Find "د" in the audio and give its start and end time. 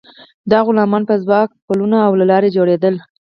0.49-0.51